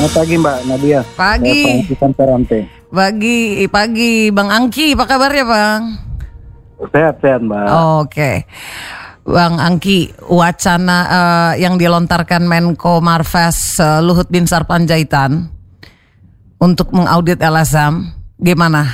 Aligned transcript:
Selamat 0.00 0.16
pagi 0.16 0.36
Mbak 0.40 0.58
Nadia. 0.64 1.00
Pagi. 1.12 1.60
Saya 1.92 2.08
Ferante. 2.16 2.60
Pagi, 2.88 3.68
pagi 3.68 4.12
Bang 4.32 4.48
Angki, 4.48 4.96
apa 4.96 5.04
kabarnya 5.04 5.44
Bang? 5.44 5.80
Sehat-sehat 6.88 7.44
Mbak. 7.44 7.66
Oke. 8.00 8.48
Bang 9.28 9.60
Angki, 9.60 10.08
wacana 10.24 10.98
eh, 11.04 11.52
yang 11.60 11.76
dilontarkan 11.76 12.48
Menko 12.48 13.04
Marves 13.04 13.76
eh, 13.76 14.00
Luhut 14.00 14.24
Bin 14.32 14.48
Sarpanjaitan 14.48 15.52
untuk 16.64 16.96
mengaudit 16.96 17.36
LSM, 17.36 18.00
gimana? 18.40 18.88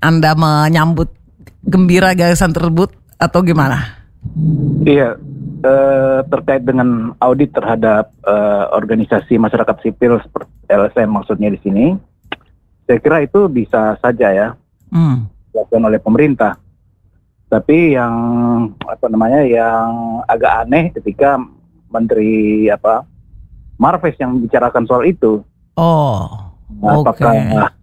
Anda 0.00 0.32
menyambut 0.32 1.12
gembira 1.68 2.16
gagasan 2.16 2.56
tersebut 2.56 2.96
atau 3.20 3.44
gimana? 3.44 4.08
Iya, 4.88 5.20
eh, 5.60 6.20
terkait 6.26 6.62
dengan 6.64 7.12
audit 7.20 7.52
terhadap 7.52 8.10
eh, 8.22 8.64
organisasi 8.72 9.36
masyarakat 9.36 9.76
sipil 9.80 10.18
seperti 10.20 10.50
LSM 10.68 11.08
maksudnya 11.10 11.48
di 11.50 11.58
sini, 11.60 11.86
saya 12.84 12.98
kira 12.98 13.22
itu 13.22 13.46
bisa 13.46 13.96
saja 13.98 14.28
ya 14.30 14.48
Hmm. 14.90 15.30
dilakukan 15.54 15.86
oleh 15.86 16.02
pemerintah. 16.02 16.58
Tapi 17.46 17.94
yang 17.94 18.14
apa 18.82 19.06
namanya 19.06 19.46
yang 19.46 20.18
agak 20.26 20.66
aneh 20.66 20.90
ketika 20.94 21.38
Menteri 21.90 22.66
apa 22.66 23.06
Marves 23.78 24.18
yang 24.18 24.38
bicarakan 24.38 24.86
soal 24.86 25.06
itu, 25.06 25.42
Oh, 25.78 26.26
Nah, 26.78 27.02
oke. 27.02 27.18
apakah 27.18 27.34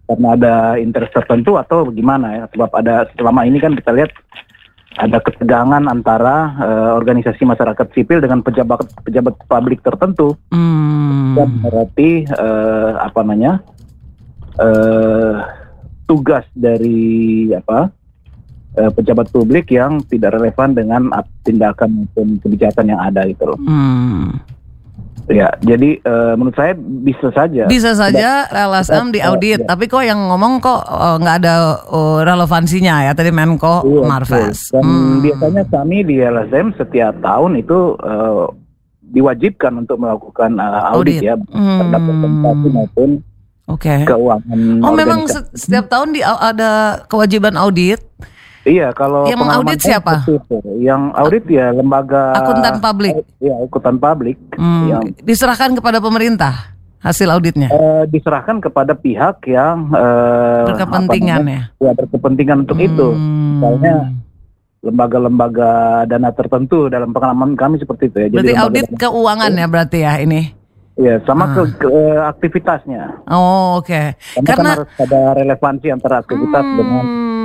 karena 0.08 0.28
ada 0.32 0.54
interest 0.80 1.12
tertentu 1.12 1.60
atau 1.60 1.84
bagaimana 1.92 2.40
ya? 2.40 2.44
Sebab 2.56 2.70
ada 2.72 3.04
selama 3.12 3.44
ini 3.44 3.60
kan 3.60 3.76
kita 3.76 3.92
lihat 3.92 4.10
ada 4.98 5.18
ketegangan 5.22 5.86
antara 5.86 6.58
eh, 6.58 6.90
organisasi 6.98 7.46
masyarakat 7.46 7.86
sipil 7.94 8.18
dengan 8.18 8.42
pejabat 8.42 8.82
pejabat 9.06 9.34
publik 9.46 9.80
tertentu 9.80 10.34
Hmm. 10.50 11.38
dan 11.38 11.48
berarti 11.62 12.26
eh, 12.26 12.90
apa 12.98 13.18
namanya 13.22 13.62
eh, 14.58 15.34
tugas 16.08 16.44
dari 16.56 17.48
apa 17.54 17.94
eh, 18.74 18.90
pejabat 18.90 19.30
publik 19.30 19.70
yang 19.70 20.02
tidak 20.10 20.34
relevan 20.34 20.74
dengan 20.74 21.02
tindakan 21.46 22.04
maupun 22.04 22.42
kebijakan 22.42 22.90
yang 22.90 23.00
ada 23.00 23.22
gitu 23.30 23.54
loh. 23.54 23.58
Hmm. 23.62 24.40
Ya, 25.28 25.52
jadi 25.60 26.00
eh, 26.00 26.32
menurut 26.34 26.56
saya 26.56 26.72
bisa 26.74 27.28
saja. 27.30 27.68
Bisa 27.68 27.92
saja 27.92 28.48
LSM 28.48 29.12
diaudit, 29.12 29.60
Iya. 29.60 29.68
tapi 29.68 29.84
kok 29.84 30.00
yang 30.00 30.24
ngomong 30.24 30.56
kok 30.58 30.80
eh, 30.80 31.16
nggak 31.20 31.36
ada 31.38 31.54
eh, 31.84 32.18
relevansinya 32.24 33.04
ya 33.04 33.12
tadi 33.12 33.28
Menko 33.28 33.84
Iya, 33.84 34.02
Marves. 34.02 34.72
Dan 34.72 34.80
Hmm. 34.80 35.20
biasanya 35.20 35.68
kami 35.68 36.00
di 36.02 36.16
LSM 36.18 36.72
setiap 36.74 37.20
tahun 37.20 37.60
itu 37.60 37.78
eh, 37.98 38.44
diwajibkan 39.04 39.72
untuk 39.78 40.00
melakukan 40.00 40.56
eh, 40.56 40.64
audit, 40.90 41.20
Audit. 41.20 41.20
ya 41.22 41.34
terhadap 41.36 42.00
Hmm. 42.00 42.10
organisasi 42.10 42.68
maupun 42.70 43.10
Oke. 43.68 43.94
keuangan. 44.04 44.58
Oh 44.80 44.92
memang 44.92 45.20
setiap 45.52 45.92
tahun 45.92 46.16
di, 46.16 46.24
ada 46.24 46.70
kewajiban 47.04 47.52
audit. 47.54 48.00
Iya, 48.68 48.92
kalau 48.92 49.24
Yang 49.24 49.40
mengaudit 49.40 49.80
siapa? 49.80 50.12
itu. 50.22 50.36
Yang 50.78 51.02
audit 51.14 51.44
ya 51.48 51.66
lembaga 51.70 52.22
Akuntan 52.34 52.74
publik. 52.78 53.14
Iya, 53.38 53.54
akuntan 53.58 53.96
publik 53.96 54.36
Hmm, 54.54 54.84
yang 54.86 55.02
Diserahkan 55.18 55.72
kepada 55.72 55.98
pemerintah 55.98 56.76
hasil 56.98 57.26
auditnya. 57.26 57.68
eh, 57.68 58.04
diserahkan 58.06 58.60
kepada 58.60 58.92
pihak 58.92 59.40
yang 59.46 59.88
eh, 59.88 60.64
Berkepentingan 60.66 61.40
namanya, 61.40 61.62
ya 61.78 61.90
berkepentingan 61.94 62.56
untuk 62.62 62.78
itu. 62.78 63.08
Hmm. 63.08 63.56
Misalnya 63.56 63.94
lembaga-lembaga 64.80 65.70
dana 66.04 66.30
tertentu 66.30 66.86
dalam 66.86 67.10
pengalaman 67.10 67.54
kami 67.54 67.76
seperti 67.76 68.06
itu 68.06 68.16
ya. 68.16 68.26
Berarti 68.28 68.46
lembaga- 68.48 68.64
audit 68.64 68.86
keuangan 68.94 69.50
ya 69.52 69.66
berarti 69.66 69.98
ya 70.00 70.14
ini. 70.18 70.42
Iya, 70.94 71.22
sama 71.22 71.46
Ah. 71.46 71.50
ke, 71.54 71.62
ke- 71.78 71.94
aktivitasnya. 72.26 73.02
Oh 73.28 73.78
oke. 73.78 74.02
Karena, 74.34 74.34
kan 74.36 74.42
Karena 74.44 74.70
harus 74.74 74.90
ada 74.98 75.20
relevansi 75.32 75.86
antara 75.88 76.18
aktivitas 76.18 76.64
dengan 76.68 77.04
Hmm. 77.04 77.37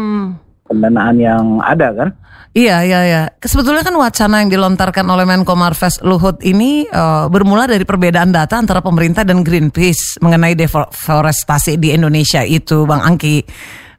Pendanaan 0.83 1.15
yang 1.15 1.43
ada 1.63 1.95
kan. 1.95 2.09
Iya, 2.53 2.85
iya, 2.85 2.99
iya. 3.07 3.23
Sebetulnya 3.41 3.81
kan 3.81 3.95
wacana 3.97 4.45
yang 4.45 4.51
dilontarkan 4.51 5.07
oleh 5.09 5.25
Menko 5.25 5.57
Marves 5.57 5.97
Luhut 6.03 6.37
ini 6.43 6.85
eh, 6.85 7.25
bermula 7.31 7.65
dari 7.65 7.87
perbedaan 7.87 8.29
data 8.29 8.59
antara 8.59 8.83
pemerintah 8.83 9.23
dan 9.25 9.41
Greenpeace 9.41 10.21
mengenai 10.21 10.53
deforestasi 10.53 11.81
di 11.81 11.95
Indonesia 11.95 12.45
itu, 12.45 12.85
Bang 12.85 13.01
Angki. 13.01 13.41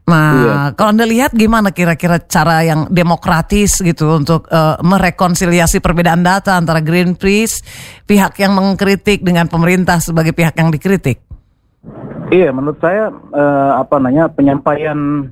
Nah, 0.04 0.36
Iya. 0.36 0.54
kalau 0.76 0.92
Anda 0.92 1.08
lihat 1.08 1.32
gimana 1.32 1.72
kira-kira 1.72 2.20
cara 2.28 2.60
yang 2.60 2.92
demokratis 2.92 3.80
gitu 3.80 4.20
untuk 4.20 4.46
eh, 4.52 4.76
merekonsiliasi 4.84 5.80
perbedaan 5.82 6.22
data 6.22 6.54
antara 6.54 6.78
Greenpeace, 6.78 7.64
pihak 8.06 8.38
yang 8.38 8.54
mengkritik 8.54 9.24
dengan 9.26 9.50
pemerintah 9.50 9.98
sebagai 9.98 10.30
pihak 10.30 10.54
yang 10.54 10.70
dikritik? 10.70 11.24
Iya, 12.30 12.54
menurut 12.54 12.78
saya 12.78 13.10
eh, 13.10 13.70
apa 13.82 13.98
namanya 13.98 14.30
penyampaian 14.30 15.26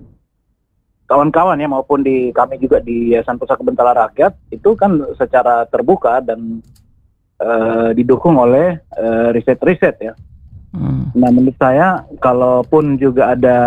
kawan-kawan 1.13 1.61
ya 1.61 1.69
maupun 1.69 2.01
di 2.01 2.33
kami 2.33 2.57
juga 2.57 2.81
di 2.81 3.13
Yayasan 3.13 3.37
Pusaka 3.37 3.61
Bentala 3.61 3.93
Rakyat 3.93 4.33
itu 4.49 4.73
kan 4.73 4.97
secara 5.21 5.69
terbuka 5.69 6.25
dan 6.25 6.65
eh, 7.37 7.93
didukung 7.93 8.41
oleh 8.41 8.81
eh, 8.97 9.29
riset-riset 9.37 10.01
ya. 10.01 10.17
Hmm. 10.73 11.13
Nah, 11.13 11.29
menurut 11.29 11.61
saya 11.61 12.09
kalaupun 12.17 12.97
juga 12.97 13.37
ada 13.37 13.59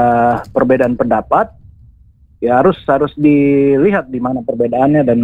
perbedaan 0.49 0.97
pendapat 0.97 1.53
ya 2.41 2.65
harus 2.65 2.81
harus 2.89 3.13
dilihat 3.13 4.09
di 4.09 4.17
mana 4.17 4.41
perbedaannya 4.41 5.05
dan 5.05 5.21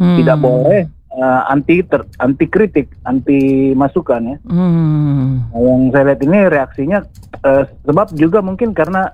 Hmm. 0.00 0.16
tidak 0.16 0.38
boleh 0.40 0.80
eh, 0.88 1.42
anti 1.52 1.84
ter, 1.84 2.08
anti 2.16 2.46
kritik, 2.48 2.88
anti 3.04 3.70
masukan 3.76 4.32
ya. 4.32 4.36
Hmm. 4.48 5.44
Nah, 5.52 5.60
yang 5.60 5.92
saya 5.92 6.04
lihat 6.08 6.20
ini 6.24 6.38
reaksinya 6.48 6.98
eh, 7.44 7.64
sebab 7.84 8.16
juga 8.16 8.40
mungkin 8.40 8.72
karena 8.72 9.12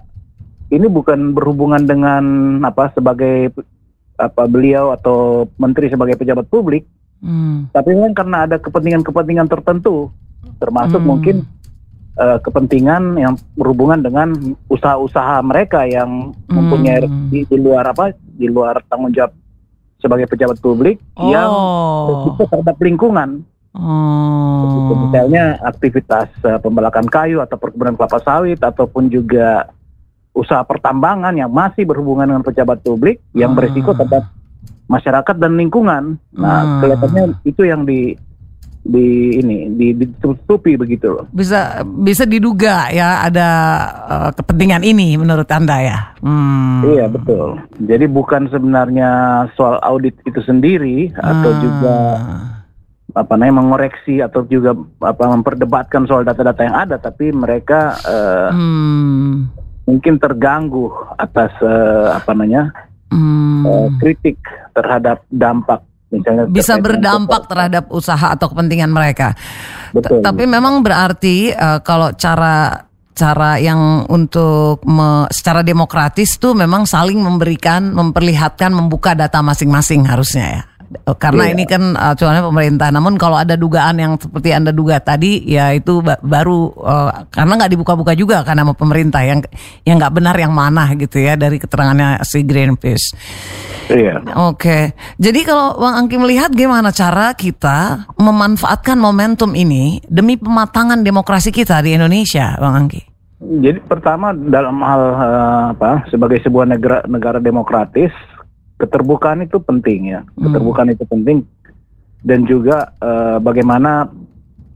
ini 0.69 0.87
bukan 0.87 1.33
berhubungan 1.33 1.83
dengan 1.85 2.25
apa 2.63 2.91
sebagai 2.91 3.55
apa 4.17 4.49
beliau 4.49 4.97
atau 4.97 5.45
menteri 5.61 5.93
sebagai 5.93 6.17
pejabat 6.17 6.49
publik, 6.49 6.89
Hmm. 7.17 7.73
tapi 7.73 7.97
memang 7.97 8.13
karena 8.13 8.45
ada 8.45 8.57
kepentingan-kepentingan 8.61 9.49
tertentu, 9.49 10.13
termasuk 10.61 11.01
Hmm. 11.01 11.09
mungkin 11.09 11.37
eh, 12.17 12.41
kepentingan 12.41 13.21
yang 13.21 13.37
berhubungan 13.61 14.01
dengan 14.01 14.33
usaha-usaha 14.73 15.37
mereka 15.45 15.85
yang 15.85 16.33
mempunyai 16.49 17.05
Hmm. 17.05 17.29
di, 17.29 17.45
di 17.45 17.57
luar 17.61 17.93
apa 17.93 18.17
di 18.17 18.49
luar 18.49 18.81
tanggung 18.89 19.13
jawab 19.13 19.37
sebagai 20.01 20.25
pejabat 20.25 20.57
publik 20.61 20.97
yang 21.21 21.53
Oh. 21.53 22.25
berisiko 22.25 22.49
terhadap 22.49 22.77
lingkungan. 22.81 23.45
Oh. 23.77 24.97
Misalnya 25.13 25.61
aktivitas 25.61 26.33
eh, 26.41 26.57
pembelakan 26.57 27.05
kayu 27.05 27.45
atau 27.45 27.61
perkebunan 27.61 27.93
kelapa 27.93 28.17
sawit 28.25 28.65
ataupun 28.65 29.13
juga 29.13 29.69
usaha 30.37 30.61
pertambangan 30.63 31.33
yang 31.33 31.49
masih 31.49 31.89
berhubungan 31.89 32.29
dengan 32.29 32.45
pejabat 32.45 32.85
publik 32.85 33.25
yang 33.33 33.57
Ah. 33.57 33.57
berisiko 33.57 33.97
terhadap 33.97 34.29
masyarakat 34.87 35.35
dan 35.35 35.57
lingkungan. 35.57 36.21
Nah, 36.31 36.53
Ah. 36.53 36.79
kelihatannya 36.79 37.25
itu 37.43 37.65
yang 37.65 37.83
di 37.83 38.13
di 38.87 39.35
ini 39.35 39.67
di 39.75 39.99
ditutupi 39.99 40.79
begitu 40.79 41.11
loh. 41.11 41.27
bisa 41.35 41.83
bisa 41.83 42.23
diduga 42.23 42.87
ya 42.87 43.27
ada 43.27 43.49
eh, 44.07 44.31
kepentingan 44.31 44.87
ini 44.87 45.19
menurut 45.19 45.51
anda 45.51 45.83
ya. 45.83 45.99
Hmm. 46.23 46.87
Iya 46.87 47.11
betul. 47.11 47.59
Jadi 47.83 48.07
bukan 48.07 48.47
sebenarnya 48.47 49.11
soal 49.59 49.83
audit 49.83 50.15
itu 50.23 50.39
sendiri 50.39 51.11
atau 51.19 51.51
Ah. 51.51 51.59
juga 51.59 51.97
apa 53.11 53.33
namanya 53.35 53.59
mengoreksi 53.59 54.21
atau 54.21 54.45
juga 54.45 54.71
apa 55.01 55.25
memperdebatkan 55.35 56.05
soal 56.05 56.23
data-data 56.23 56.61
yang 56.63 56.77
ada, 56.77 56.95
tapi 56.95 57.33
mereka 57.33 57.97
eh, 58.05 58.49
Hmm. 58.55 59.51
Mungkin 59.87 60.19
terganggu 60.19 60.91
atas 61.17 61.55
eh, 61.63 62.09
apa 62.13 62.31
namanya 62.35 62.75
Hmm. 63.07 63.63
eh, 63.63 63.89
kritik 64.03 64.35
terhadap 64.75 65.23
dampak 65.31 65.79
misalnya 66.11 66.51
bisa 66.51 66.75
berdampak 66.79 67.47
terhadap 67.47 67.87
usaha 67.95 68.35
atau 68.35 68.51
kepentingan 68.51 68.91
mereka. 68.91 69.31
T- 69.33 70.03
Betul. 70.03 70.21
Tapi 70.27 70.43
memang 70.47 70.83
berarti 70.83 71.55
eh, 71.55 71.79
kalau 71.87 72.11
cara 72.19 72.83
cara 73.17 73.57
yang 73.57 74.05
untuk 74.13 74.85
me- 74.85 75.25
secara 75.33 75.65
demokratis 75.65 76.37
tuh 76.37 76.53
memang 76.53 76.85
saling 76.85 77.17
memberikan, 77.17 77.95
memperlihatkan, 77.95 78.75
membuka 78.75 79.17
data 79.17 79.41
masing-masing 79.41 80.05
harusnya 80.05 80.61
ya. 80.61 80.63
Eh, 80.87 81.17
Karena 81.19 81.51
Iya. 81.51 81.53
ini 81.59 81.65
kan 81.67 81.83
acuannya 81.95 82.43
pemerintah. 82.47 82.89
Namun 82.95 83.19
kalau 83.19 83.35
ada 83.35 83.59
dugaan 83.59 83.99
yang 83.99 84.15
seperti 84.15 84.55
anda 84.55 84.71
duga 84.71 85.03
tadi, 85.03 85.43
ya 85.43 85.75
itu 85.75 85.99
ba- 85.99 86.21
baru 86.23 86.71
eh, 86.73 87.11
karena 87.31 87.53
nggak 87.59 87.73
dibuka-buka 87.75 88.13
juga 88.15 88.47
karena 88.47 88.63
sama 88.63 88.75
pemerintah 88.79 89.23
yang 89.27 89.41
yang 89.83 89.99
nggak 89.99 90.15
benar 90.15 90.37
yang 90.39 90.55
mana 90.55 90.95
gitu 90.95 91.19
ya 91.19 91.35
dari 91.35 91.59
keterangannya 91.59 92.23
si 92.23 92.47
Greenpeace. 92.47 93.07
Iya. 93.87 94.19
Oke, 94.51 94.95
jadi 95.15 95.41
kalau 95.47 95.79
Bang 95.79 95.95
Angki 95.95 96.19
melihat 96.19 96.51
gimana 96.51 96.91
cara 96.91 97.31
kita 97.39 98.11
memanfaatkan 98.19 98.99
momentum 98.99 99.55
ini 99.55 100.03
demi 100.11 100.35
pematangan 100.35 101.07
demokrasi 101.07 101.55
kita 101.55 101.87
di 101.87 101.95
Indonesia, 101.95 102.59
Bang 102.59 102.87
Angki? 102.87 103.03
Jadi 103.37 103.79
pertama 103.87 104.35
dalam 104.35 104.81
hal 104.83 105.03
eh, 105.15 105.65
apa 105.77 105.91
sebagai 106.11 106.43
sebuah 106.43 106.67
negara 106.67 107.05
negara 107.07 107.39
demokratis 107.39 108.11
keterbukaan 108.77 109.45
itu 109.45 109.59
penting 109.61 110.13
ya. 110.13 110.21
Hmm. 110.23 110.49
Keterbukaan 110.49 110.93
itu 110.93 111.05
penting 111.09 111.45
dan 112.27 112.45
juga 112.45 112.93
eh, 113.01 113.39
bagaimana 113.41 114.09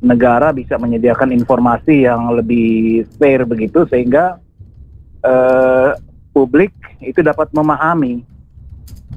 negara 0.01 0.55
bisa 0.57 0.81
menyediakan 0.81 1.35
informasi 1.37 2.09
yang 2.09 2.33
lebih 2.33 3.05
fair 3.21 3.45
begitu 3.45 3.85
sehingga 3.89 4.41
eh, 5.21 5.91
publik 6.33 6.73
itu 7.05 7.21
dapat 7.21 7.53
memahami. 7.53 8.25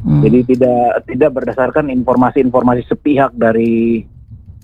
Hmm. 0.04 0.20
Jadi 0.20 0.56
tidak 0.56 1.08
tidak 1.08 1.32
berdasarkan 1.32 1.88
informasi-informasi 1.88 2.84
sepihak 2.92 3.32
dari 3.40 4.04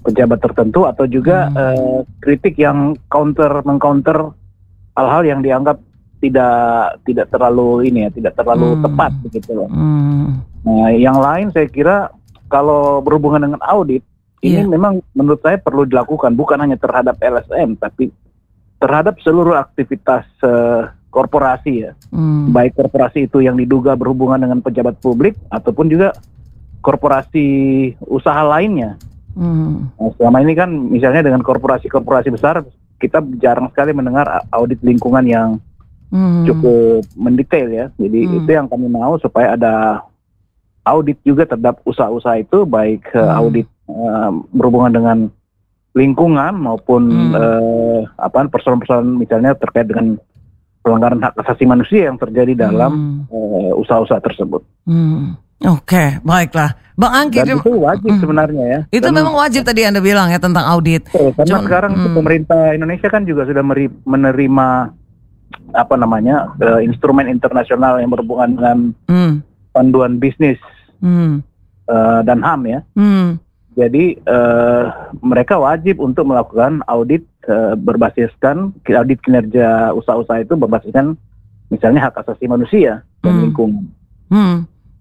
pejabat 0.04 0.40
tertentu 0.44 0.84
atau 0.88 1.08
juga 1.08 1.48
Hmm. 1.48 1.56
eh, 1.56 2.00
kritik 2.20 2.60
yang 2.60 3.00
counter 3.08 3.64
mengcounter 3.64 4.36
hal-hal 5.00 5.24
yang 5.24 5.40
dianggap 5.40 5.80
tidak 6.20 7.00
tidak 7.08 7.28
terlalu 7.32 7.88
ini 7.88 8.06
ya 8.06 8.10
tidak 8.12 8.34
terlalu 8.36 8.76
Hmm. 8.76 8.84
tepat 8.84 9.12
begitu 9.24 9.52
loh. 9.56 9.70
Hmm. 9.72 10.44
Nah, 10.68 10.92
yang 10.92 11.18
lain 11.18 11.50
saya 11.56 11.68
kira 11.72 12.12
kalau 12.52 13.00
berhubungan 13.00 13.48
dengan 13.48 13.62
audit 13.64 14.04
ini 14.40 14.64
Iya. 14.64 14.68
memang 14.68 15.04
menurut 15.16 15.40
saya 15.40 15.60
perlu 15.60 15.84
dilakukan 15.84 16.36
bukan 16.36 16.60
hanya 16.60 16.76
terhadap 16.80 17.20
LSM 17.20 17.76
tapi 17.76 18.12
terhadap 18.80 19.20
seluruh 19.20 19.56
aktivitas 19.56 20.28
eh, 20.44 20.84
korporasi 21.10 21.88
ya. 21.88 21.92
Hmm. 22.12 22.52
Baik 22.52 22.76
korporasi 22.76 23.28
itu 23.28 23.40
yang 23.42 23.56
diduga 23.56 23.96
berhubungan 23.96 24.40
dengan 24.40 24.60
pejabat 24.60 25.00
publik 25.00 25.36
ataupun 25.50 25.88
juga 25.88 26.16
korporasi 26.80 27.48
usaha 28.08 28.40
lainnya. 28.44 28.96
Hmm. 29.36 29.92
Nah, 29.96 30.12
selama 30.16 30.44
ini 30.44 30.54
kan 30.56 30.70
misalnya 30.72 31.24
dengan 31.24 31.44
korporasi-korporasi 31.44 32.32
besar 32.34 32.64
kita 33.00 33.24
jarang 33.40 33.72
sekali 33.72 33.96
mendengar 33.96 34.44
audit 34.52 34.80
lingkungan 34.84 35.24
yang 35.24 35.48
Hmm. 36.10 36.42
cukup 36.42 37.06
mendetail 37.14 37.70
ya. 37.70 37.86
Jadi 37.96 38.20
Hmm. 38.26 38.36
itu 38.38 38.50
yang 38.50 38.66
kami 38.66 38.86
mau 38.86 39.14
supaya 39.18 39.54
ada 39.54 40.02
audit 40.82 41.22
juga 41.22 41.46
terhadap 41.46 41.86
usaha-usaha 41.86 42.40
itu 42.40 42.66
baik 42.66 43.06
eh, 43.14 43.22
Hmm. 43.22 43.38
audit 43.38 43.68
eh, 43.86 44.30
berhubungan 44.50 44.90
dengan 44.90 45.18
lingkungan 45.92 46.54
maupun 46.56 47.10
Hmm. 47.10 47.34
eh, 47.34 48.02
apa 48.16 48.46
persoalan-persoalan 48.48 49.18
misalnya 49.18 49.54
terkait 49.54 49.86
dengan 49.86 50.18
pelanggaran 50.80 51.20
hak 51.20 51.38
asasi 51.38 51.66
manusia 51.66 52.10
yang 52.10 52.18
terjadi 52.18 52.56
dalam 52.56 53.26
Hmm. 53.30 53.30
eh, 53.30 53.72
usaha-usaha 53.76 54.18
tersebut. 54.20 54.66
Hmm. 54.86 55.38
Oke, 55.60 56.24
baiklah. 56.24 56.72
Bang 56.96 57.16
Angki, 57.16 57.44
Dan 57.44 57.60
itu 57.60 57.72
wajib 57.80 58.12
Hmm. 58.12 58.20
sebenarnya 58.20 58.66
ya. 58.66 58.80
itu 58.92 59.08
Dan- 59.08 59.16
memang 59.16 59.36
wajib 59.36 59.64
tadi 59.64 59.84
Anda 59.84 60.00
bilang 60.00 60.28
ya 60.28 60.40
tentang 60.40 60.68
audit. 60.68 61.08
Betul, 61.08 61.32
karena 61.32 61.48
Cuman- 61.48 61.66
sekarang 61.68 61.92
hmm. 61.96 62.16
pemerintah 62.16 62.62
Indonesia 62.74 63.08
kan 63.08 63.24
juga 63.24 63.44
sudah 63.46 63.64
meri- 63.64 64.00
menerima 64.04 64.68
apa 65.74 65.94
namanya 65.98 66.50
eh, 66.62 66.86
instrumen 66.86 67.30
internasional 67.30 67.98
yang 68.02 68.10
berhubungan 68.10 68.50
dengan 68.58 68.78
Hmm. 69.10 69.34
panduan 69.70 70.18
bisnis 70.18 70.58
Hmm. 71.02 71.42
eh, 71.90 72.20
dan 72.26 72.42
HAM 72.42 72.62
ya. 72.66 72.80
Hmm. 72.94 73.38
Jadi 73.78 74.18
eh, 74.18 74.84
mereka 75.24 75.56
wajib 75.56 76.02
untuk 76.02 76.28
melakukan 76.28 76.84
audit 76.86 77.24
eh, 77.48 77.74
berbasiskan 77.78 78.76
audit 78.84 79.20
kinerja 79.24 79.96
usaha-usaha 79.96 80.44
itu 80.44 80.54
berbasiskan 80.58 81.16
misalnya 81.70 82.10
hak 82.10 82.20
asasi 82.26 82.50
manusia 82.50 83.06
dan 83.22 83.34
Hmm. 83.38 83.42
lingkungan. 83.48 83.86
Hmm. 84.30 84.58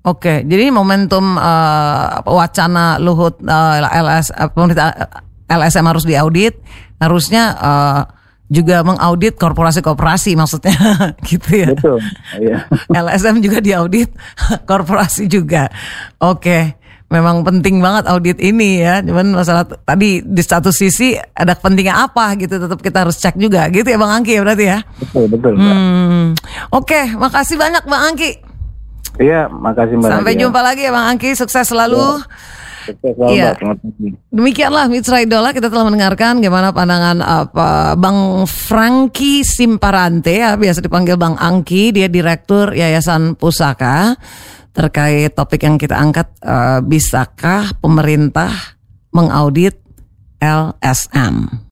Oke, 0.07 0.47
jadi 0.47 0.71
momentum 0.73 1.37
eh, 1.37 2.07
wacana 2.25 2.97
Luhut 3.03 3.37
eh, 3.43 3.77
LS 3.83 4.31
pemerintah 4.55 4.95
eh, 4.95 5.11
LSM 5.49 5.85
harus 5.89 6.05
diaudit, 6.05 6.55
harusnya 7.01 7.43
eh, 7.57 8.03
juga 8.49 8.81
mengaudit 8.81 9.37
korporasi-korporasi 9.37 10.33
maksudnya 10.35 10.75
gitu 11.29 11.49
ya. 11.53 11.69
Betul. 11.77 12.01
Iya. 12.41 12.59
LSM 12.89 13.45
juga 13.45 13.61
diaudit, 13.61 14.09
korporasi 14.71 15.29
juga. 15.29 15.69
Oke, 16.17 16.77
memang 17.13 17.45
penting 17.45 17.81
banget 17.81 18.09
audit 18.09 18.39
ini 18.41 18.81
ya. 18.81 19.05
Cuman 19.05 19.37
masalah 19.37 19.69
tadi 19.69 20.25
di 20.25 20.43
satu 20.43 20.73
sisi 20.73 21.17
ada 21.17 21.57
kepentingan 21.57 22.09
apa 22.09 22.37
gitu, 22.41 22.57
tetap 22.57 22.81
kita 22.81 23.05
harus 23.05 23.21
cek 23.21 23.37
juga 23.37 23.69
gitu 23.69 23.89
ya 23.89 24.01
Bang 24.01 24.13
Angki 24.17 24.33
ya 24.37 24.41
berarti 24.45 24.65
ya. 24.65 24.79
Betul, 25.01 25.25
betul. 25.29 25.53
Hmm. 25.57 26.33
Oke, 26.73 27.13
makasih 27.17 27.61
banyak 27.61 27.85
Bang 27.85 28.13
Angki. 28.13 28.33
Iya, 29.19 29.51
makasih 29.51 29.99
Mbak. 29.99 30.09
Sampai 30.15 30.33
Nadia. 30.37 30.43
jumpa 30.47 30.61
lagi 30.63 30.83
ya 30.89 30.93
Bang 30.95 31.07
Angki, 31.17 31.37
sukses 31.37 31.67
selalu. 31.69 32.23
Sukses 32.89 33.13
selalu, 33.13 33.37
Iya. 33.37 33.51
Mbak. 33.61 33.77
Demikianlah 34.33 34.85
Mitra 34.89 35.21
Idola 35.21 35.53
kita 35.53 35.69
telah 35.69 35.85
mendengarkan 35.85 36.41
gimana 36.41 36.73
pandangan 36.73 37.21
apa 37.21 37.93
Bang 38.01 38.49
Franky 38.49 39.45
Simparante 39.45 40.33
ya 40.33 40.57
biasa 40.57 40.81
dipanggil 40.81 41.21
Bang 41.21 41.37
Angki 41.37 41.93
dia 41.93 42.09
direktur 42.09 42.73
Yayasan 42.73 43.37
Pusaka 43.37 44.17
terkait 44.73 45.37
topik 45.37 45.61
yang 45.61 45.77
kita 45.77 46.01
angkat 46.01 46.33
eh, 46.41 46.81
bisakah 46.81 47.77
pemerintah 47.83 48.79
mengaudit 49.13 49.77
LSM. 50.41 51.68